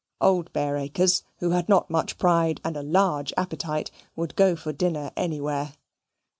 Old 0.19 0.51
Bareacres, 0.51 1.21
who 1.37 1.51
had 1.51 1.69
not 1.69 1.91
much 1.91 2.17
pride 2.17 2.59
and 2.65 2.75
a 2.75 2.81
large 2.81 3.31
appetite, 3.37 3.91
would 4.15 4.35
go 4.35 4.55
for 4.55 4.71
a 4.71 4.73
dinner 4.73 5.11
anywhere. 5.15 5.73